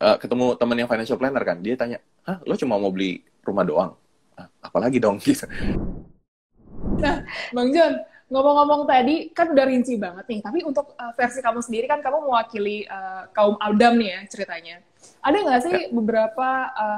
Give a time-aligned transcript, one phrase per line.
[0.00, 1.58] uh, ketemu teman yang financial planner kan.
[1.60, 3.90] Dia tanya hah lo cuma mau beli rumah doang?
[4.36, 5.20] Ah, apalagi dong?
[5.24, 5.46] Gitu.
[7.00, 7.94] Nah bang John
[8.26, 10.40] ngomong-ngomong tadi kan udah rinci banget nih.
[10.42, 14.76] Tapi untuk uh, versi kamu sendiri kan kamu mewakili uh, kaum Aldam nih ya ceritanya.
[15.22, 15.88] Ada nggak sih ya.
[15.94, 16.48] beberapa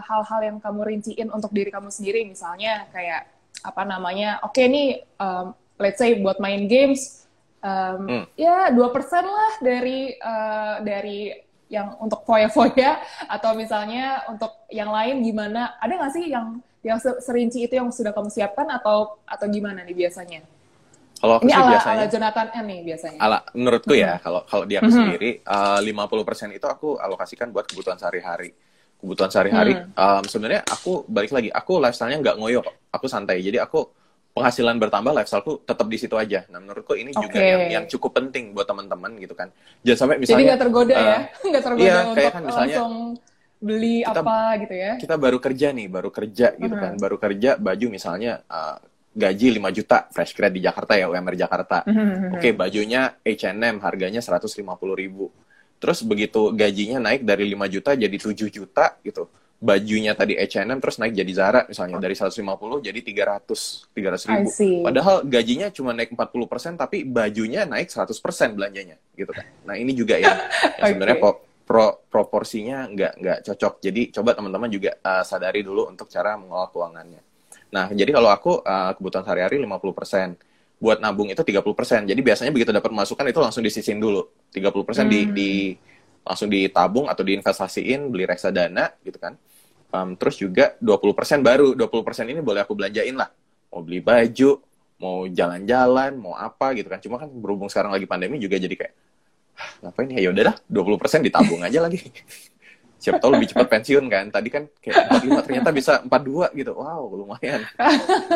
[0.05, 2.25] hal-hal uh, yang kamu rinciin untuk diri kamu sendiri?
[2.25, 4.89] Misalnya kayak apa namanya oke okay nih
[5.19, 7.27] um, let's say buat main games
[7.62, 8.25] um, hmm.
[8.39, 13.01] ya dua persen lah dari uh, dari yang untuk foya-foya
[13.37, 15.77] atau misalnya untuk yang lain gimana?
[15.80, 19.97] Ada nggak sih yang yang serinci itu yang sudah kamu siapkan atau atau gimana nih
[20.09, 20.41] biasanya?
[21.19, 23.19] Kalau ini ala, biasanya, ala Jonathan N nih biasanya.
[23.19, 24.23] Ala menurutku ya mm-hmm.
[24.23, 25.06] kalau kalau dia aku mm-hmm.
[25.11, 28.55] sendiri uh, eh, 50% itu aku alokasikan buat kebutuhan sehari-hari.
[28.98, 29.98] Kebutuhan sehari-hari mm.
[29.98, 32.62] um, sebenarnya aku balik lagi, aku lifestyle-nya nggak ngoyo
[32.95, 33.42] Aku santai.
[33.42, 33.98] Jadi aku
[34.38, 36.47] penghasilan bertambah lifestyleku tetap di situ aja.
[36.48, 37.23] Nah menurutku ini okay.
[37.27, 39.51] juga yang, yang cukup penting buat teman-teman gitu kan.
[39.83, 40.38] Jangan sampai misalnya.
[40.38, 41.19] Jadi nggak tergoda uh, ya,
[41.51, 42.92] nggak tergoda iya, untuk kayak kan misalnya, langsung
[43.59, 44.92] beli kita, apa gitu ya.
[45.02, 46.84] Kita baru kerja nih, baru kerja gitu uh -huh.
[46.87, 48.78] kan, baru kerja baju misalnya uh,
[49.19, 51.83] gaji 5 juta fresh grad di Jakarta ya UMR Jakarta.
[51.83, 52.34] Uh -huh.
[52.39, 54.55] Oke okay, bajunya H&M harganya 150
[54.94, 55.34] ribu.
[55.78, 59.27] Terus begitu gajinya naik dari 5 juta jadi 7 juta gitu
[59.59, 62.39] bajunya tadi H&M terus naik jadi Zara misalnya dari 150
[62.78, 64.48] jadi 300 300 ribu
[64.87, 68.15] padahal gajinya cuma naik 40% tapi bajunya naik 100%
[68.55, 70.39] belanjanya gitu kan nah ini juga yang
[70.78, 70.95] okay.
[70.95, 76.06] sebenarnya pro, pro, proporsinya nggak nggak cocok jadi coba teman-teman juga uh, sadari dulu untuk
[76.06, 77.20] cara mengelola keuangannya
[77.75, 80.39] nah jadi kalau aku uh, kebutuhan sehari-hari 50%
[80.78, 82.06] buat nabung itu 30%.
[82.06, 84.31] Jadi biasanya begitu dapat masukan itu langsung disisin dulu.
[84.55, 85.11] 30% hmm.
[85.11, 85.50] di, di
[86.29, 89.33] langsung ditabung atau diinvestasiin, beli reksadana gitu kan.
[89.89, 91.73] Um, terus juga 20% baru.
[91.73, 93.33] 20% ini boleh aku belanjain lah.
[93.73, 94.61] Mau beli baju
[94.99, 97.01] mau jalan-jalan mau apa gitu kan.
[97.01, 98.95] Cuma kan berhubung sekarang lagi pandemi juga jadi kayak
[99.81, 100.29] ngapain ya?
[100.29, 102.05] Udah dah 20% ditabung aja lagi
[102.98, 107.02] siapa tahu lebih cepat pensiun kan tadi kan kayak 45 ternyata bisa 42 gitu wow
[107.14, 107.62] lumayan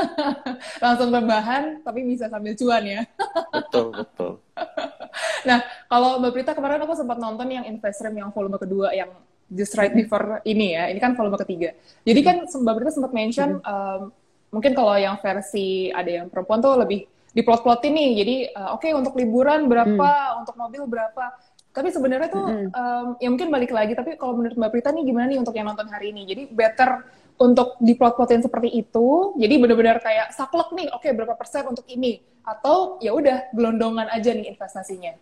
[0.85, 3.03] langsung rebahan tapi bisa sambil cuan ya
[3.51, 4.33] betul betul
[5.49, 5.59] nah
[5.91, 9.11] kalau Mbak Prita kemarin aku sempat nonton yang Investram yang volume kedua yang
[9.53, 10.89] just right before ini ya.
[10.89, 11.77] Ini kan volume ketiga.
[12.03, 14.09] Jadi kan Mbak Brita sempat mention um,
[14.49, 17.05] mungkin kalau yang versi ada yang perempuan tuh lebih
[17.37, 18.11] diplot-plotin nih.
[18.25, 20.41] Jadi uh, oke okay, untuk liburan berapa, hmm.
[20.43, 21.37] untuk mobil berapa.
[21.73, 22.69] Tapi sebenarnya tuh hmm.
[22.77, 23.97] um, ya mungkin balik lagi.
[23.97, 26.29] Tapi kalau menurut Mbak Prita nih gimana nih untuk yang nonton hari ini?
[26.29, 27.01] Jadi better
[27.41, 29.33] untuk diplot-plotin seperti itu.
[29.41, 30.93] Jadi benar-benar kayak saklek nih.
[30.93, 32.21] Oke okay, berapa persen untuk ini?
[32.45, 35.17] Atau ya udah gelondongan aja nih investasinya.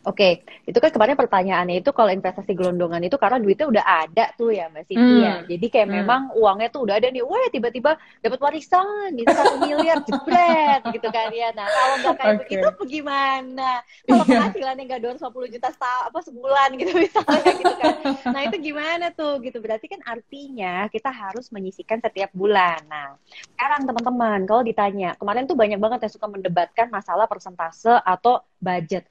[0.00, 4.48] Oke, itu kan kemarin pertanyaannya itu kalau investasi gelondongan itu karena duitnya udah ada tuh
[4.48, 5.20] ya Mbak Siti hmm.
[5.20, 5.34] ya.
[5.44, 5.96] Jadi kayak hmm.
[6.00, 11.08] memang uangnya tuh udah ada nih, wah tiba-tiba dapat warisan gitu satu miliar jebret gitu
[11.12, 11.52] kan ya.
[11.52, 12.40] Nah kalau nggak kayak okay.
[12.40, 13.70] begitu bagaimana?
[14.08, 14.40] Kalau yeah.
[14.40, 17.94] penghasilannya nggak 250 juta setahun apa sebulan gitu misalnya gitu kan.
[18.32, 19.58] Nah itu gimana tuh gitu?
[19.60, 22.80] Berarti kan artinya kita harus menyisikan setiap bulan.
[22.88, 23.20] Nah
[23.52, 29.04] sekarang teman-teman kalau ditanya kemarin tuh banyak banget yang suka mendebatkan masalah persentase atau budget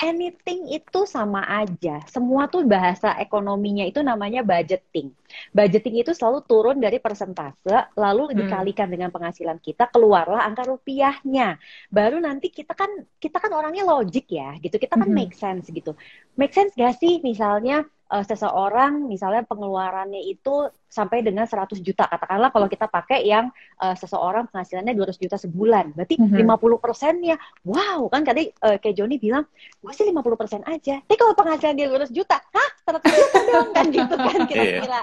[0.00, 2.02] anything itu sama aja.
[2.10, 5.14] Semua tuh bahasa ekonominya itu namanya budgeting.
[5.50, 8.36] Budgeting itu selalu turun dari persentase, lalu hmm.
[8.44, 11.58] dikalikan dengan penghasilan kita, keluarlah angka rupiahnya.
[11.90, 14.78] Baru nanti kita kan kita kan orangnya logik ya, gitu.
[14.78, 15.16] Kita kan hmm.
[15.16, 15.94] make sense gitu.
[16.34, 22.06] Make sense gak sih misalnya uh, seseorang misalnya pengeluarannya itu sampai dengan 100 juta.
[22.06, 23.50] Katakanlah kalau kita pakai yang
[23.82, 25.90] uh, seseorang penghasilannya 200 juta sebulan.
[25.98, 26.54] Berarti mm -hmm.
[26.54, 27.34] 50 persennya
[27.66, 29.42] wow kan tadi uh, kayak Joni bilang
[29.82, 31.02] gue sih 50 persen aja.
[31.02, 34.46] Tapi kalau penghasilan dia 200 juta hah 100 juta dong kan gitu kan iya.
[34.46, 35.00] kira-kira.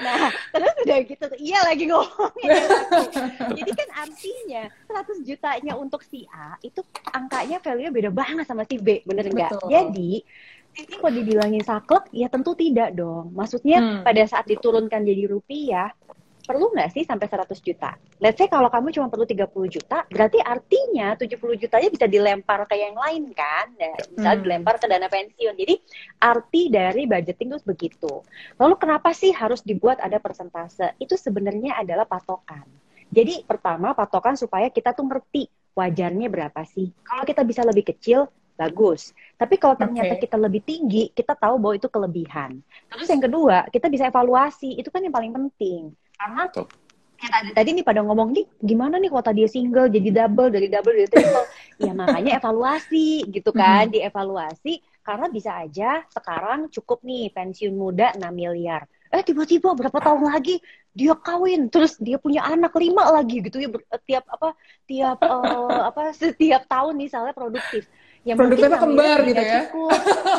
[0.00, 2.50] Nah terus udah gitu iya lagi ngomongin
[3.52, 6.80] jadi kan artinya 100 jutanya untuk si A itu
[7.12, 9.68] angkanya value beda banget sama si B bener nggak?
[9.68, 10.24] Jadi
[10.74, 12.10] ini kok dibilangin saklek?
[12.10, 13.30] Ya tentu tidak dong.
[13.34, 14.02] Maksudnya hmm.
[14.02, 15.94] pada saat diturunkan jadi rupiah,
[16.44, 17.96] perlu nggak sih sampai 100 juta?
[18.20, 22.76] Let's say kalau kamu cuma perlu 30 juta, berarti artinya 70 jutanya bisa dilempar ke
[22.76, 23.72] yang lain kan?
[23.80, 24.44] Nah, misalnya hmm.
[24.44, 25.54] dilempar ke dana pensiun.
[25.56, 25.74] Jadi
[26.20, 28.12] arti dari budgeting itu begitu.
[28.60, 30.94] Lalu kenapa sih harus dibuat ada persentase?
[31.00, 32.68] Itu sebenarnya adalah patokan.
[33.14, 36.90] Jadi pertama patokan supaya kita tuh ngerti wajarnya berapa sih.
[37.02, 39.14] Kalau kita bisa lebih kecil, bagus.
[39.34, 40.22] Tapi kalau ternyata okay.
[40.26, 42.62] kita lebih tinggi, kita tahu bahwa itu kelebihan.
[42.90, 44.78] Terus yang kedua, kita bisa evaluasi.
[44.78, 45.90] Itu kan yang paling penting.
[46.14, 50.68] Karena kita tadi nih pada ngomong nih gimana nih kalau tadi single jadi double dari
[50.68, 51.46] double dari triple
[51.84, 53.94] ya makanya evaluasi gitu kan mm-hmm.
[53.96, 58.84] dievaluasi karena bisa aja sekarang cukup nih pensiun muda 6 miliar
[59.14, 60.58] eh tiba-tiba berapa tahun lagi
[60.90, 63.70] dia kawin terus dia punya anak lima lagi gitu ya
[64.06, 64.58] tiap apa
[64.90, 67.86] tiap uh, apa setiap tahun misalnya produktif
[68.24, 69.90] ya produknya tuh kembar gitu ya cukup.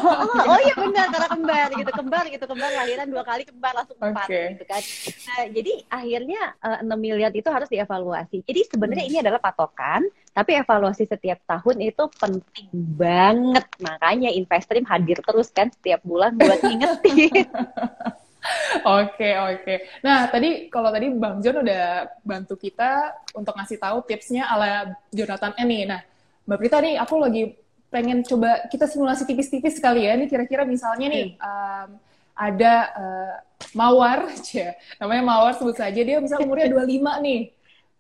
[0.10, 3.98] oh, oh iya benar karena kembar gitu kembar gitu kembar lahiran dua kali kembar langsung
[4.02, 4.46] empat okay.
[4.58, 4.82] gitu kan
[5.30, 9.12] nah, jadi akhirnya uh, eh, 6 miliar itu harus dievaluasi jadi sebenarnya hmm.
[9.14, 10.02] ini adalah patokan
[10.34, 16.60] tapi evaluasi setiap tahun itu penting banget makanya Investream hadir terus kan setiap bulan buat
[16.66, 17.46] ngingetin
[18.86, 20.06] Oke oke.
[20.06, 25.58] Nah tadi kalau tadi Bang John udah bantu kita untuk ngasih tahu tipsnya ala Jonathan
[25.66, 25.90] ini.
[25.90, 26.06] Nah
[26.46, 27.58] Mbak Prita nih aku lagi
[27.96, 30.20] pengen coba kita simulasi tipis-tipis sekali ya.
[30.20, 31.90] Ini kira-kira misalnya nih um,
[32.36, 33.36] ada uh,
[33.72, 37.42] mawar, ya, namanya mawar sebut saja dia misal umurnya 25 nih,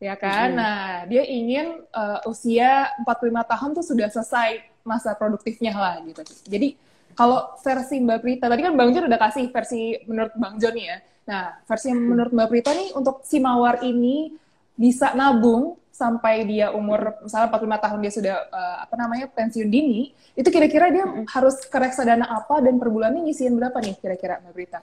[0.04, 0.52] ya kan?
[0.52, 6.20] Nah dia ingin uh, usia 45 tahun tuh sudah selesai masa produktifnya lah gitu.
[6.44, 6.76] Jadi
[7.16, 11.00] kalau versi Mbak Prita tadi kan Bang John udah kasih versi menurut Bang John ya.
[11.26, 14.36] Nah versi menurut Mbak Prita nih untuk si mawar ini
[14.76, 20.12] bisa nabung sampai dia umur misalnya 45 tahun dia sudah uh, apa namanya pensiun dini,
[20.36, 21.26] itu kira-kira dia mm -hmm.
[21.32, 24.80] harus ke reksadana apa dan per bulannya nyisihin berapa nih kira-kira Mbak Brita?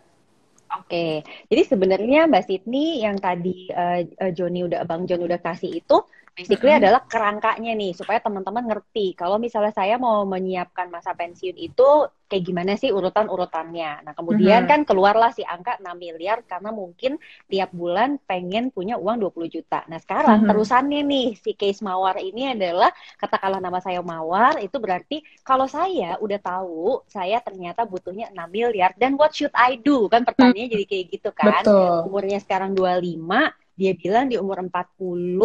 [0.72, 1.20] Oke,
[1.52, 4.00] jadi sebenarnya Mbak Sydney yang tadi uh,
[4.32, 5.96] Joni udah Bang John udah kasih itu
[6.32, 6.84] basically mm -hmm.
[6.88, 12.48] adalah kerangkanya nih supaya teman-teman ngerti kalau misalnya saya mau menyiapkan masa pensiun itu kayak
[12.48, 14.08] gimana sih urutan-urutannya.
[14.08, 14.72] Nah, kemudian mm -hmm.
[14.72, 19.84] kan keluarlah si angka 6 miliar karena mungkin tiap bulan pengen punya uang 20 juta.
[19.92, 20.50] Nah, sekarang mm -hmm.
[20.56, 22.88] terusannya nih si case Mawar ini adalah
[23.20, 28.96] katakanlah nama saya Mawar itu berarti kalau saya udah tahu saya ternyata butuhnya 6 miliar
[28.96, 30.08] dan what should I do?
[30.08, 30.74] Kan pertanyaannya mm -hmm.
[30.80, 31.60] jadi kayak gitu kan.
[31.60, 32.08] Betul.
[32.08, 35.36] Umurnya sekarang 25, dia bilang di umur 40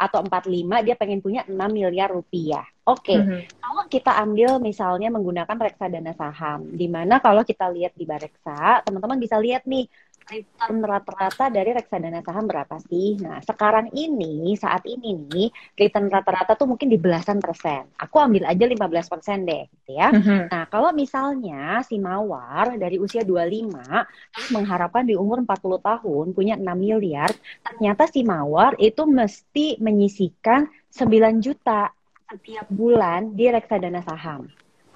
[0.00, 2.64] atau 45 dia pengen punya 6 miliar rupiah.
[2.88, 3.18] Oke, okay.
[3.20, 3.40] mm -hmm.
[3.60, 9.20] kalau kita ambil misalnya menggunakan reksadana saham, di mana kalau kita lihat di Bareksa, teman-teman
[9.20, 9.84] bisa lihat nih
[10.86, 13.18] rata-rata dari reksadana saham berapa sih?
[13.18, 17.90] Nah, sekarang ini, saat ini nih, return rata-rata tuh mungkin di belasan persen.
[17.98, 20.14] Aku ambil aja 15 persen deh, gitu ya.
[20.14, 20.40] Mm-hmm.
[20.50, 23.74] Nah, kalau misalnya si Mawar dari usia 25,
[24.30, 27.30] terus mengharapkan di umur 40 tahun punya 6 miliar,
[27.66, 31.90] ternyata si Mawar itu mesti menyisikan 9 juta
[32.30, 34.46] setiap bulan di reksadana saham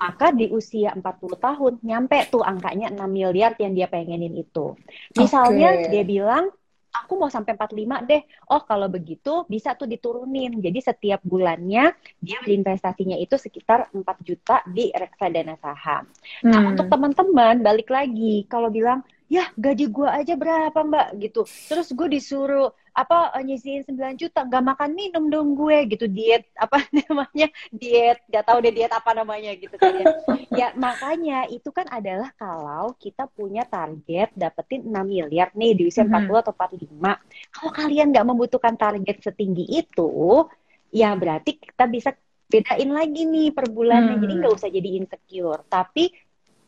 [0.04, 1.00] maka di usia 40
[1.40, 4.76] tahun nyampe tuh angkanya 6 miliar yang dia pengenin itu.
[5.16, 5.88] Misalnya okay.
[5.88, 6.52] dia bilang
[6.92, 8.22] aku mau sampai 45 deh.
[8.52, 10.60] Oh, kalau begitu bisa tuh diturunin.
[10.60, 16.04] Jadi setiap bulannya dia investasinya itu sekitar 4 juta di reksadana saham.
[16.04, 16.12] Nah,
[16.44, 16.52] hmm.
[16.52, 21.96] Nah, untuk teman-teman balik lagi kalau bilang ya gaji gue aja berapa mbak gitu terus
[21.96, 26.78] gue disuruh apa eh, nyisihin 9 juta nggak makan minum dong gue gitu diet apa
[27.04, 30.06] namanya diet nggak tahu deh diet apa namanya gitu kan ya.
[30.62, 36.06] ya makanya itu kan adalah kalau kita punya target dapetin 6 miliar nih di usia
[36.06, 36.30] mm -hmm.
[36.30, 40.46] 40 atau 45 kalau kalian nggak membutuhkan target setinggi itu
[40.94, 42.14] ya berarti kita bisa
[42.46, 44.22] bedain lagi nih per bulannya hmm.
[44.22, 46.14] jadi nggak usah jadi insecure tapi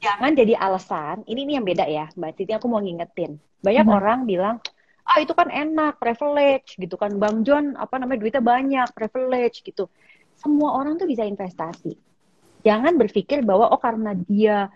[0.02, 3.96] jangan jadi alasan ini nih yang beda ya mbak Titi aku mau ngingetin banyak hmm.
[3.96, 4.56] orang bilang
[5.06, 7.14] ah itu kan enak privilege gitu kan.
[7.16, 9.86] Bang John apa namanya duitnya banyak privilege gitu.
[10.34, 11.94] Semua orang tuh bisa investasi.
[12.66, 14.66] Jangan berpikir bahwa oh karena dia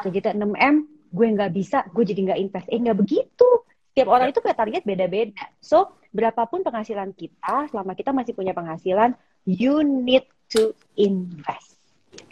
[0.00, 0.76] targetnya 6 m
[1.14, 2.66] gue nggak bisa gue jadi nggak invest.
[2.72, 3.48] Eh nggak begitu.
[3.94, 5.44] Tiap orang itu punya target beda-beda.
[5.60, 9.12] So berapapun penghasilan kita selama kita masih punya penghasilan
[9.44, 11.76] you need to invest.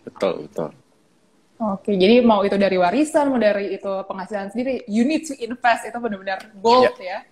[0.03, 0.73] Betul betul.
[1.63, 5.87] Oke, jadi mau itu dari warisan, mau dari itu penghasilan sendiri, you need to invest.
[5.87, 7.23] Itu benar-benar gold yeah.
[7.23, 7.32] ya.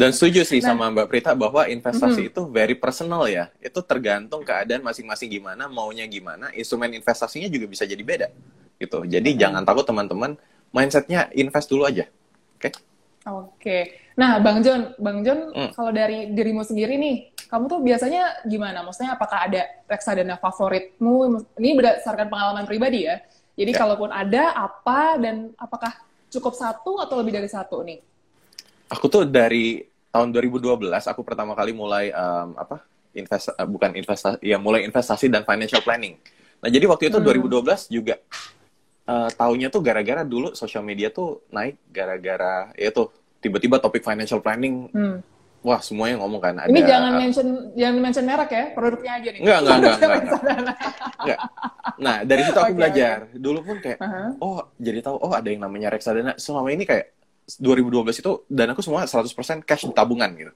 [0.00, 2.30] Dan setuju sih nah, sama Mbak Prita bahwa investasi mm -hmm.
[2.34, 3.50] itu very personal ya.
[3.58, 8.28] Itu tergantung keadaan masing-masing gimana, maunya gimana, instrumen investasinya juga bisa jadi beda.
[8.78, 9.06] Gitu.
[9.06, 9.42] Jadi mm -hmm.
[9.42, 10.30] jangan takut teman-teman,
[10.74, 12.06] mindsetnya invest dulu aja.
[12.58, 12.70] Oke?
[12.70, 12.72] Okay?
[13.24, 13.78] Oke.
[14.14, 15.70] Nah, Bang John, Bang John, mm.
[15.74, 18.84] kalau dari dirimu sendiri nih, kamu tuh biasanya gimana?
[18.86, 21.42] Maksudnya apakah ada reksadana favoritmu?
[21.58, 23.18] Ini berdasarkan pengalaman pribadi ya.
[23.54, 23.80] Jadi yeah.
[23.80, 25.94] kalaupun ada, apa dan apakah
[26.30, 28.02] cukup satu atau lebih dari satu nih?
[28.94, 29.82] Aku tuh dari
[30.14, 32.82] tahun 2012 aku pertama kali mulai um, apa?
[33.14, 36.18] Invest uh, bukan investasi ya mulai investasi dan financial planning.
[36.62, 37.46] Nah, jadi waktu itu hmm.
[37.50, 38.14] 2012 juga
[39.10, 43.10] uh, tahunya tuh gara-gara dulu sosial media tuh naik gara-gara ya tuh
[43.42, 45.34] tiba-tiba topik financial planning hmm
[45.64, 49.40] wah semuanya ngomong kan ada ini jangan mention jangan mention merek ya produknya aja nih
[49.40, 50.76] enggak enggak enggak enggak, enggak.
[51.24, 51.38] enggak.
[51.96, 53.40] nah dari situ aku okay, belajar okay.
[53.40, 54.30] dulu pun kayak uh-huh.
[54.44, 58.80] oh jadi tahu oh ada yang namanya reksadana selama ini kayak 2012 itu dan aku
[58.80, 60.52] semua 100% cash di tabungan gitu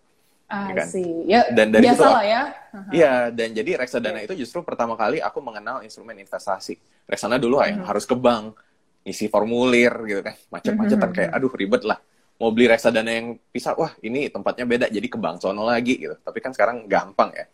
[0.49, 0.88] Ah, kan?
[0.88, 1.28] sih.
[1.28, 2.42] Ya, dan dari biasa lah ya.
[2.97, 4.33] Iya, dan jadi reksadana yeah.
[4.33, 6.80] itu justru pertama kali aku mengenal instrumen investasi.
[7.04, 7.85] Reksadana dulu uh-huh.
[7.85, 8.57] harus ke bank,
[9.04, 11.16] isi formulir gitu kan, macet-macetan uh-huh.
[11.21, 12.00] kayak aduh ribet lah
[12.38, 16.14] mau beli reksadana yang pisah, wah ini tempatnya beda, jadi ke bank sono lagi gitu.
[16.23, 17.45] Tapi kan sekarang gampang ya.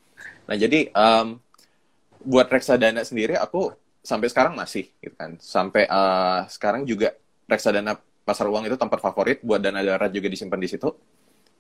[0.44, 1.40] Nah jadi um,
[2.24, 3.72] buat reksadana sendiri aku
[4.04, 7.16] sampai sekarang masih gitu kan sampai uh, sekarang juga
[7.48, 10.88] reksadana pasar uang itu tempat favorit buat dana darurat juga disimpan di situ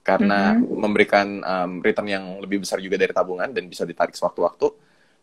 [0.04, 0.76] karena mm-hmm.
[0.80, 4.68] memberikan um, return yang lebih besar juga dari tabungan dan bisa ditarik sewaktu-waktu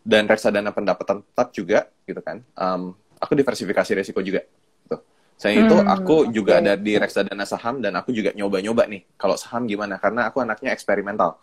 [0.01, 4.41] dan reksadana pendapatan tetap juga gitu kan um, aku diversifikasi resiko juga
[4.85, 4.97] gitu.
[5.37, 6.61] Saya itu mm, aku juga okay.
[6.65, 10.73] ada di reksadana saham dan aku juga nyoba-nyoba nih kalau saham gimana karena aku anaknya
[10.73, 11.37] eksperimental.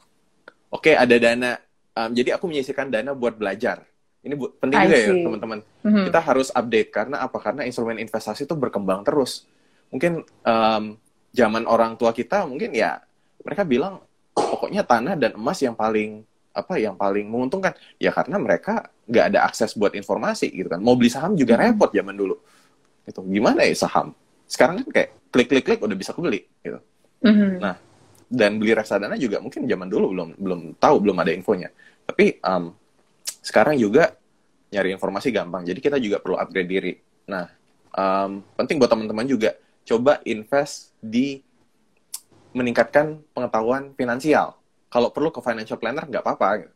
[0.69, 1.59] Oke, okay, ada dana
[1.95, 3.87] um, jadi aku menyisihkan dana buat belajar.
[4.19, 5.59] Ini bu penting juga ya teman-teman.
[5.87, 6.05] Mm-hmm.
[6.11, 7.39] Kita harus update karena apa?
[7.39, 9.47] Karena instrumen investasi itu berkembang terus.
[9.89, 10.85] Mungkin um,
[11.33, 13.01] zaman orang tua kita mungkin ya
[13.45, 14.03] mereka bilang
[14.35, 17.73] pokoknya tanah dan emas yang paling apa yang paling menguntungkan.
[17.97, 20.83] Ya karena mereka nggak ada akses buat informasi gitu kan.
[20.83, 21.63] Mau beli saham juga hmm.
[21.65, 22.37] repot zaman dulu.
[23.09, 24.13] Itu gimana ya saham?
[24.49, 26.81] Sekarang kan kayak klik klik klik udah bisa kebeli gitu.
[27.19, 27.53] Mm-hmm.
[27.59, 27.75] nah
[28.31, 31.73] dan beli reksadana juga mungkin zaman dulu belum belum tahu belum ada infonya.
[32.05, 32.77] Tapi um,
[33.43, 34.13] sekarang juga
[34.69, 35.65] nyari informasi gampang.
[35.65, 36.93] Jadi kita juga perlu upgrade diri.
[37.33, 37.49] Nah
[37.97, 39.57] um, penting buat teman-teman juga
[39.89, 41.41] coba invest di
[42.53, 44.61] meningkatkan pengetahuan finansial.
[44.93, 46.69] Kalau perlu ke financial planner nggak apa-apa.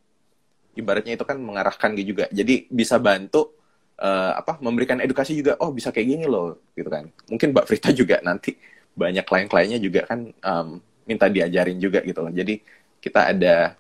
[0.73, 2.25] Ibaratnya itu kan mengarahkan gitu juga.
[2.33, 3.53] Jadi bisa bantu
[4.01, 5.61] uh, apa memberikan edukasi juga.
[5.61, 7.13] Oh bisa kayak gini loh, gitu kan.
[7.29, 8.57] Mungkin Mbak Frita juga nanti
[8.97, 12.33] banyak klien-kliennya juga kan um, minta diajarin juga gitu loh.
[12.33, 12.65] Jadi
[13.05, 13.77] kita ada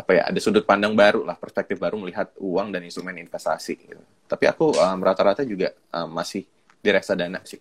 [0.00, 4.00] apa ya ada sudut pandang baru lah perspektif baru melihat uang dan instrumen investasi gitu.
[4.24, 6.48] tapi aku um, rata-rata juga um, masih
[6.80, 7.60] di reksadana sih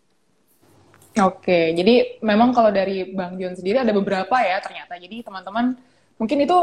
[1.18, 4.94] Oke, jadi memang kalau dari Bang John sendiri ada beberapa ya ternyata.
[5.02, 5.74] Jadi teman-teman
[6.22, 6.58] mungkin itu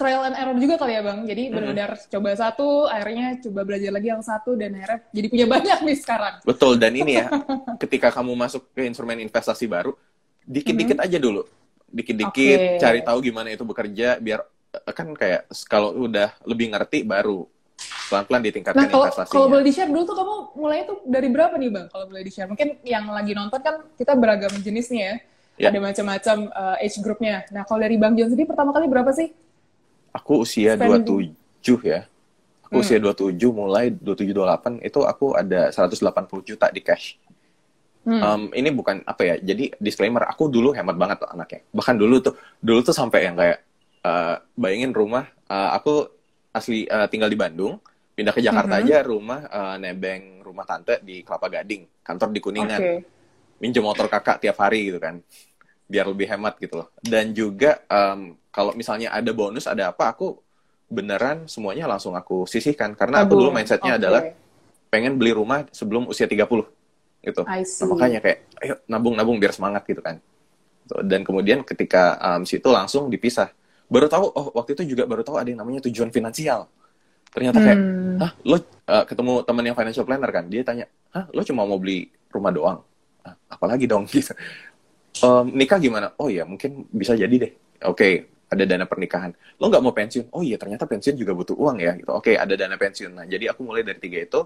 [0.00, 1.28] trial and error juga kali ya Bang.
[1.28, 5.78] Jadi benar-benar coba satu, akhirnya coba belajar lagi yang satu dan akhirnya jadi punya banyak
[5.84, 6.34] nih sekarang.
[6.48, 7.28] Betul dan ini ya,
[7.82, 9.92] ketika kamu masuk ke instrumen investasi baru,
[10.48, 11.12] dikit-dikit mm -hmm.
[11.12, 11.42] aja dulu.
[11.90, 12.80] Dikit-dikit okay.
[12.80, 14.40] cari tahu gimana itu bekerja biar
[14.70, 17.42] kan kayak kalau udah lebih ngerti baru
[18.10, 19.34] pelan-pelan ditingkatkan nah, kalau, investasinya.
[19.38, 21.86] Kalau boleh di-share dulu tuh kamu mulai tuh dari berapa nih Bang?
[21.86, 22.48] Kalau boleh di-share.
[22.50, 25.14] Mungkin yang lagi nonton kan kita beragam jenis nih ya.
[25.56, 25.68] ya.
[25.70, 27.46] Ada macam-macam uh, age groupnya.
[27.54, 29.30] Nah, kalau dari Bang John sendiri pertama kali berapa sih?
[30.10, 32.10] Aku usia Spend 27 ya.
[32.66, 32.84] Aku hmm.
[32.84, 37.14] usia 27 mulai 27 28 itu aku ada 180 juta di cash.
[38.02, 38.20] Hmm.
[38.20, 39.34] Um, ini bukan apa ya.
[39.38, 41.60] Jadi disclaimer, aku dulu hemat banget tuh anaknya.
[41.70, 43.62] Bahkan dulu tuh dulu tuh sampai yang kayak
[44.02, 46.08] uh, bayangin rumah uh, aku
[46.50, 47.78] asli uh, tinggal di Bandung
[48.20, 48.92] pindah ke Jakarta mm -hmm.
[48.92, 52.80] aja rumah uh, nebeng rumah tante di Kelapa Gading kantor di Kuningan.
[52.84, 53.00] Okay.
[53.60, 55.20] minjem motor kakak tiap hari gitu kan
[55.90, 56.88] biar lebih hemat gitu loh.
[57.02, 60.38] Dan juga um, kalau misalnya ada bonus ada apa aku
[60.86, 62.94] beneran semuanya langsung aku sisihkan.
[62.94, 64.00] Karena Aduh, aku dulu mindsetnya okay.
[64.00, 64.22] adalah
[64.88, 66.46] pengen beli rumah sebelum usia 30
[67.20, 67.42] gitu.
[67.44, 67.60] Nah,
[67.90, 70.22] makanya kayak ayo nabung nabung biar semangat gitu kan.
[71.04, 73.50] Dan kemudian ketika um, situ langsung dipisah.
[73.90, 76.70] Baru tahu oh waktu itu juga baru tahu ada yang namanya tujuan finansial
[77.30, 78.18] ternyata kayak hmm.
[78.18, 80.44] hah lo uh, ketemu teman yang financial planner kan?
[80.50, 82.78] Dia tanya hah lo cuma mau beli rumah doang?
[83.22, 84.06] Ah, apalagi dong.
[84.10, 84.34] Gitu.
[85.26, 86.14] Um, nikah gimana?
[86.22, 87.52] Oh ya mungkin bisa jadi deh.
[87.86, 88.12] Oke okay,
[88.50, 89.34] ada dana pernikahan.
[89.58, 90.30] Lo nggak mau pensiun?
[90.34, 91.98] Oh iya ternyata pensiun juga butuh uang ya.
[91.98, 92.10] Gitu.
[92.10, 93.12] Oke okay, ada dana pensiun.
[93.14, 94.40] Nah jadi aku mulai dari tiga itu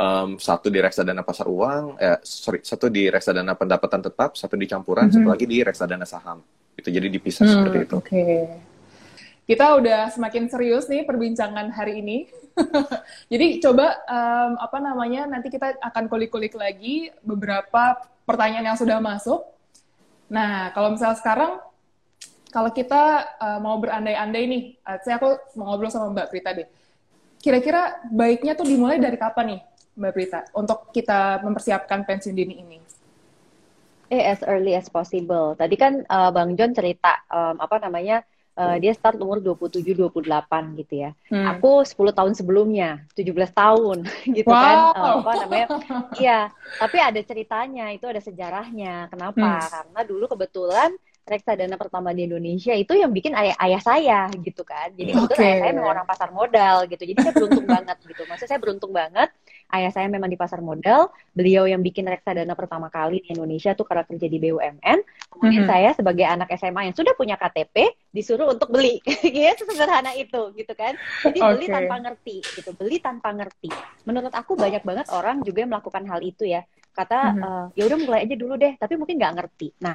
[0.00, 4.64] um, satu di reksadana pasar uang eh, sorry satu di reksadana pendapatan tetap satu di
[4.64, 5.16] campuran mm -hmm.
[5.20, 6.40] satu lagi di reksadana saham.
[6.78, 7.96] Itu jadi dipisah hmm, seperti itu.
[7.98, 8.06] oke.
[8.06, 8.67] okay
[9.48, 12.28] kita udah semakin serius nih perbincangan hari ini.
[13.32, 17.96] Jadi coba um, apa namanya nanti kita akan kulik-kulik lagi beberapa
[18.28, 19.40] pertanyaan yang sudah masuk.
[20.28, 21.52] Nah kalau misalnya sekarang
[22.52, 24.62] kalau kita uh, mau berandai-andai nih,
[25.00, 26.68] saya aku mau ngobrol sama Mbak Prita deh.
[27.40, 29.60] Kira-kira baiknya tuh dimulai dari kapan nih,
[29.96, 32.78] Mbak Prita, untuk kita mempersiapkan pensiun dini ini?
[34.08, 35.56] Eh, as early as possible.
[35.56, 38.24] Tadi kan uh, Bang John cerita um, apa namanya
[38.58, 41.10] uh, dia start umur 27 28 gitu ya.
[41.30, 41.46] Hmm.
[41.54, 43.98] Aku 10 tahun sebelumnya, 17 tahun
[44.36, 44.58] gitu wow.
[44.58, 44.76] kan.
[44.98, 45.66] Uh, apa namanya?
[46.18, 46.40] Iya,
[46.82, 49.06] tapi ada ceritanya, itu ada sejarahnya.
[49.14, 49.62] Kenapa?
[49.62, 49.70] Hmm.
[49.70, 50.90] Karena dulu kebetulan
[51.28, 54.90] reksadana pertama di Indonesia itu yang bikin ayah, ayah saya gitu kan.
[54.96, 55.50] Jadi kebetulan okay.
[55.52, 57.04] ayah saya memang orang pasar modal gitu.
[57.04, 58.22] Jadi saya beruntung banget gitu.
[58.24, 59.28] Maksudnya saya beruntung banget.
[59.68, 61.12] Ayah saya memang di pasar modal.
[61.36, 64.98] Beliau yang bikin reksadana pertama kali di Indonesia tuh karena kerja di BUMN.
[65.28, 65.68] Kemudian mm -hmm.
[65.68, 69.04] saya sebagai anak SMA yang sudah punya KTP disuruh untuk beli.
[69.44, 70.96] ya sesederhana itu gitu kan.
[71.20, 71.52] Jadi okay.
[71.52, 72.70] beli tanpa ngerti gitu.
[72.80, 73.70] Beli tanpa ngerti.
[74.08, 76.64] Menurut aku banyak banget orang juga yang melakukan hal itu ya.
[76.96, 77.44] Kata mm -hmm.
[77.44, 79.68] uh, ya udah mulai aja dulu deh, tapi mungkin nggak ngerti.
[79.84, 79.94] Nah,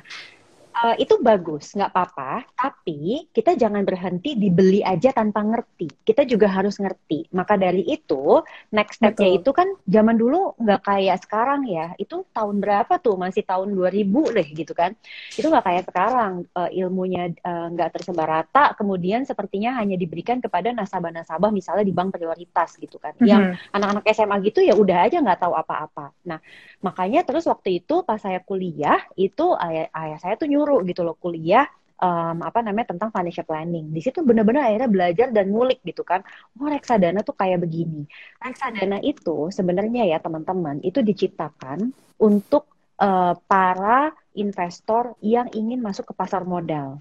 [0.73, 2.43] uh, itu bagus, nggak apa-apa.
[2.57, 5.87] Tapi kita jangan berhenti dibeli aja tanpa ngerti.
[6.01, 7.29] Kita juga harus ngerti.
[7.31, 8.41] Maka dari itu,
[8.73, 11.93] next stepnya itu kan zaman dulu nggak kayak sekarang ya.
[12.01, 13.15] Itu tahun berapa tuh?
[13.15, 14.97] Masih tahun 2000 deh gitu kan.
[15.37, 16.49] Itu nggak kayak sekarang.
[16.57, 18.73] Uh, ilmunya uh, nggak uh, tersebar rata.
[18.73, 23.13] Kemudian sepertinya hanya diberikan kepada nasabah-nasabah misalnya di bank prioritas gitu kan.
[23.17, 23.29] Mm -hmm.
[23.29, 26.15] Yang anak-anak SMA gitu ya udah aja nggak tahu apa-apa.
[26.25, 26.39] Nah,
[26.81, 31.15] makanya terus waktu itu pas saya kuliah itu ayah, ayah saya tuh nyuruh gitu loh
[31.19, 31.67] kuliah
[32.03, 33.91] um, apa namanya tentang financial planning.
[33.95, 36.21] Di situ benar-benar akhirnya belajar dan ngulik gitu kan.
[36.59, 38.03] Oh reksadana tuh kayak begini.
[38.43, 42.67] Reksadana itu sebenarnya ya teman-teman itu diciptakan untuk
[42.99, 46.99] uh, para investor yang ingin masuk ke pasar modal.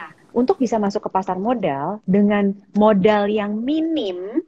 [0.00, 4.40] Nah, untuk bisa masuk ke pasar modal dengan modal yang minim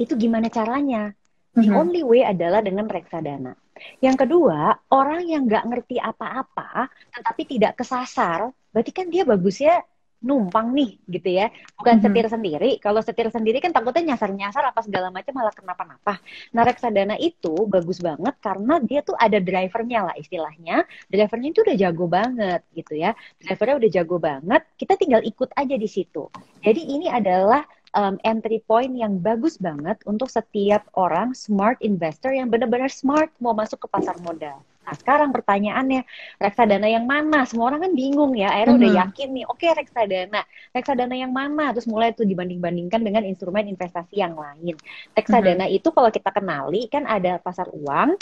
[0.00, 1.12] itu gimana caranya?
[1.50, 1.80] The mm -hmm.
[1.82, 3.58] only way adalah dengan reksadana.
[4.00, 9.84] Yang kedua, orang yang nggak ngerti apa-apa, tetapi tidak kesasar, berarti kan dia bagusnya
[10.20, 11.48] numpang nih gitu ya.
[11.80, 12.12] Bukan mm -hmm.
[12.12, 12.70] setir sendiri.
[12.78, 16.20] Kalau setir sendiri kan takutnya nyasar-nyasar apa segala macam malah kenapa-napa.
[16.52, 20.84] Nah reksadana itu bagus banget karena dia tuh ada drivernya lah istilahnya.
[21.08, 23.16] Drivernya itu udah jago banget gitu ya.
[23.40, 26.28] Drivernya udah jago banget kita tinggal ikut aja di situ.
[26.60, 32.50] Jadi ini adalah um, entry point yang bagus banget untuk setiap orang smart investor yang
[32.50, 34.62] benar-benar smart mau masuk ke pasar modal.
[34.80, 36.02] Nah, sekarang pertanyaannya,
[36.40, 37.44] reksadana yang mana?
[37.46, 38.50] Semua orang kan bingung ya.
[38.50, 38.82] Akhirnya mm -hmm.
[38.90, 40.42] udah yakin nih, oke okay, reksadana.
[40.72, 41.70] Reksadana yang mana?
[41.76, 44.74] Terus mulai tuh dibanding-bandingkan dengan instrumen investasi yang lain.
[45.14, 45.78] Reksadana mm -hmm.
[45.78, 48.18] itu kalau kita kenali kan ada pasar uang,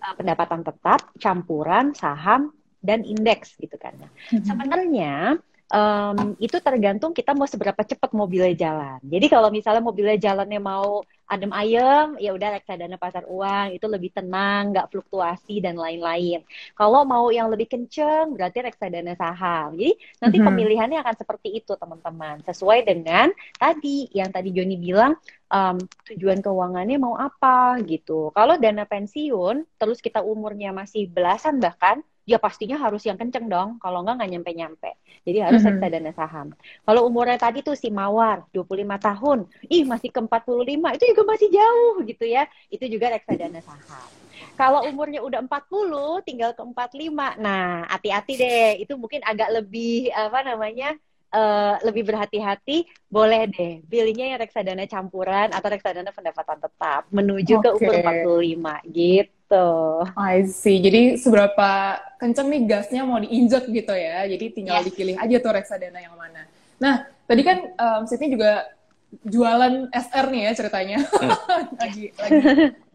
[0.00, 2.50] uh, pendapatan tetap, campuran, saham,
[2.82, 3.94] dan indeks gitu kan.
[4.00, 4.42] Nah, -hmm.
[4.42, 5.38] Sebenarnya
[5.72, 8.98] um, itu tergantung kita mau seberapa cepat mobilnya jalan.
[9.04, 14.16] Jadi kalau misalnya mobilnya jalannya mau adem ayem, ya udah reksadana pasar uang itu lebih
[14.16, 16.40] tenang, nggak fluktuasi dan lain-lain.
[16.72, 19.76] Kalau mau yang lebih kenceng, berarti reksadana saham.
[19.76, 19.92] Jadi
[20.24, 20.48] nanti mm -hmm.
[20.48, 23.28] pemilihannya akan seperti itu teman-teman, sesuai dengan
[23.60, 25.20] tadi yang tadi Joni bilang
[25.52, 25.76] um,
[26.08, 28.32] tujuan keuangannya mau apa gitu.
[28.32, 33.80] Kalau dana pensiun, terus kita umurnya masih belasan bahkan ya pastinya harus yang kenceng dong.
[33.80, 34.90] Kalau enggak nggak nyampe-nyampe.
[35.24, 35.80] Jadi harus mm -hmm.
[35.80, 36.46] reksadana saham.
[36.84, 39.38] Kalau umurnya tadi tuh si Mawar 25 tahun,
[39.72, 42.44] ih masih ke 45, itu juga masih jauh gitu ya.
[42.68, 44.08] Itu juga reksadana saham.
[44.60, 47.40] Kalau umurnya udah 40, tinggal ke 45.
[47.40, 48.70] Nah, hati-hati deh.
[48.84, 50.92] Itu mungkin agak lebih apa namanya?
[51.28, 57.64] Uh, lebih berhati-hati, boleh deh pilihnya yang reksadana campuran atau reksadana pendapatan tetap menuju okay.
[57.68, 57.94] ke umur
[58.88, 60.04] 45 gitu gitu.
[60.12, 60.76] I see.
[60.84, 64.28] Jadi seberapa kenceng nih gasnya mau diinjek gitu ya.
[64.28, 64.86] Jadi tinggal yes.
[64.92, 66.44] dipilih aja tuh reksadana yang mana.
[66.76, 68.68] Nah, tadi kan um, Sydney juga
[69.24, 70.98] jualan SR nih ya ceritanya.
[71.00, 71.32] Hmm.
[71.80, 72.40] lagi lagi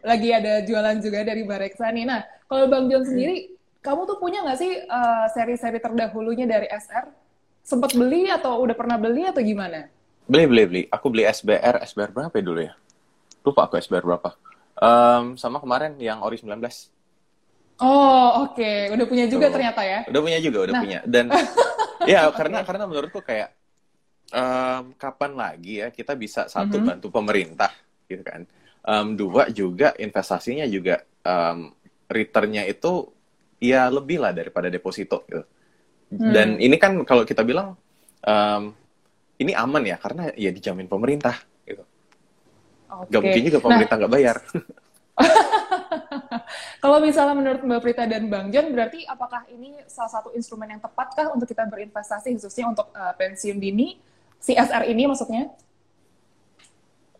[0.04, 2.06] lagi ada jualan juga dari Bareksa nih.
[2.06, 3.50] Nah, kalau Bang John sendiri,
[3.82, 7.10] kamu tuh punya nggak sih uh, seri-seri terdahulunya dari SR?
[7.64, 9.88] Sempat beli atau udah pernah beli atau gimana?
[10.28, 10.82] Beli, beli, beli.
[10.92, 12.72] Aku beli SBR, SBR berapa ya dulu ya?
[13.44, 14.36] Lupa aku SBR berapa.
[14.84, 16.60] Um, sama kemarin yang Ori 19.
[17.80, 18.54] Oh, oke.
[18.54, 18.92] Okay.
[18.92, 19.54] Udah punya juga Tuh.
[19.56, 20.00] ternyata ya?
[20.06, 20.82] Udah punya juga, udah nah.
[20.84, 21.00] punya.
[21.08, 21.24] Dan
[22.12, 22.66] ya karena okay.
[22.68, 23.50] karena menurutku kayak
[24.30, 26.90] um, kapan lagi ya kita bisa satu mm -hmm.
[26.92, 27.72] bantu pemerintah
[28.06, 28.44] gitu kan.
[28.84, 31.72] Um, dua juga investasinya juga um,
[32.12, 33.08] returnnya itu
[33.56, 35.42] ya lebih lah daripada deposito gitu.
[36.14, 36.30] Hmm.
[36.30, 37.80] Dan ini kan kalau kita bilang
[38.28, 38.62] um,
[39.40, 41.40] ini aman ya karena ya dijamin pemerintah
[43.02, 43.10] Okay.
[43.10, 44.36] Gak mungkin juga pemerintah nggak nah, bayar.
[46.82, 50.82] Kalau misalnya menurut Mbak Prita dan Bang John, berarti apakah ini salah satu instrumen yang
[50.82, 53.96] tepatkah untuk kita berinvestasi khususnya untuk uh, pensiun dini,
[54.42, 55.48] CSR ini maksudnya?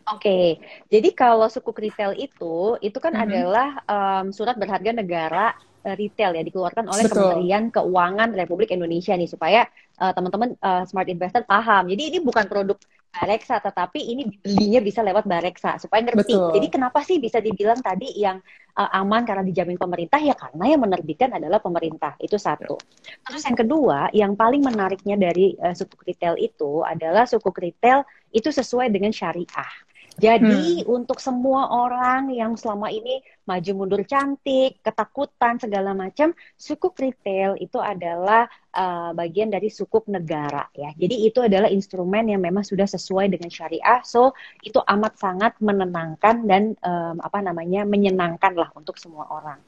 [0.04, 0.46] Oke, okay.
[0.92, 3.24] jadi kalau suku retail itu, itu kan mm -hmm.
[3.24, 7.16] adalah um, surat berharga negara uh, retail ya dikeluarkan oleh Betul.
[7.16, 9.64] Kementerian Keuangan Republik Indonesia nih supaya
[10.00, 11.88] uh, teman-teman uh, smart investor paham.
[11.88, 12.76] Jadi ini bukan produk
[13.14, 16.35] Bareksa, tetapi ini belinya bisa lewat Bareksa supaya ngerti.
[16.35, 16.50] Betul.
[16.59, 18.42] Jadi kenapa sih bisa dibilang tadi yang
[18.74, 22.74] uh, aman karena dijamin pemerintah ya karena yang menerbitkan adalah pemerintah itu satu.
[23.22, 28.03] Terus yang kedua, yang paling menariknya dari uh, suku retail itu adalah suku retail
[28.35, 29.72] itu sesuai dengan syariah.
[30.14, 30.87] Jadi hmm.
[30.87, 33.18] untuk semua orang yang selama ini
[33.50, 40.70] maju mundur cantik, ketakutan segala macam, sukuk retail itu adalah uh, bagian dari sukuk negara
[40.70, 40.94] ya.
[40.94, 44.07] Jadi itu adalah instrumen yang memang sudah sesuai dengan syariah.
[44.07, 49.59] So itu amat sangat menenangkan dan um, apa namanya menyenangkan lah untuk semua orang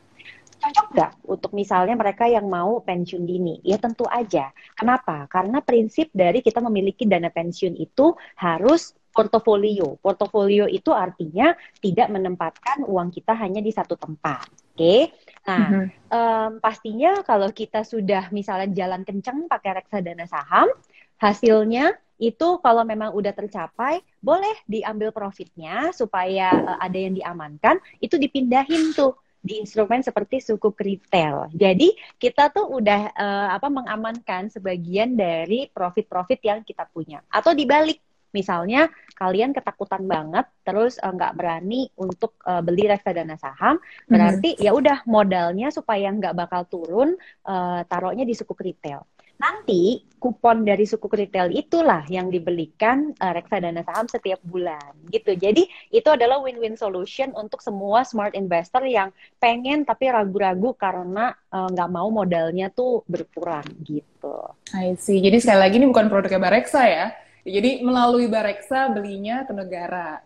[0.57, 3.61] cocok nggak untuk misalnya mereka yang mau pensiun dini?
[3.61, 4.51] Ya tentu aja.
[4.73, 5.29] Kenapa?
[5.29, 9.97] Karena prinsip dari kita memiliki dana pensiun itu harus portofolio.
[9.97, 14.45] Portofolio itu artinya tidak menempatkan uang kita hanya di satu tempat.
[14.77, 14.77] Oke.
[14.77, 15.01] Okay?
[15.49, 15.87] Nah, mm -hmm.
[16.13, 20.69] um, pastinya kalau kita sudah misalnya jalan kencang pakai reksadana saham,
[21.17, 28.17] hasilnya itu kalau memang udah tercapai, boleh diambil profitnya supaya uh, ada yang diamankan, itu
[28.21, 31.47] dipindahin tuh di instrumen seperti suku retail.
[31.55, 37.23] Jadi kita tuh udah uh, apa mengamankan sebagian dari profit-profit yang kita punya.
[37.31, 38.03] Atau dibalik,
[38.37, 44.55] misalnya kalian ketakutan banget terus eh, nggak uh, berani untuk uh, beli reksadana saham, berarti
[44.55, 44.67] mm -hmm.
[44.69, 47.17] ya udah modalnya supaya nggak bakal turun,
[47.49, 49.09] uh, taruhnya di suku retail.
[49.37, 55.37] Nanti kupon dari suku retail itulah yang dibelikan uh, reksadana saham setiap bulan gitu.
[55.37, 61.89] Jadi itu adalah win-win solution untuk semua smart investor yang pengen tapi ragu-ragu karena nggak
[61.89, 64.41] uh, mau modalnya tuh berkurang gitu.
[64.73, 65.21] I see.
[65.21, 67.13] Jadi sekali lagi ini bukan produknya Bareksa ya.
[67.47, 70.19] Jadi melalui Bareksa belinya ke negara.